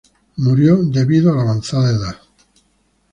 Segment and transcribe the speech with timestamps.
[0.37, 2.59] Murió debido a la avanzada edad de sí mismo.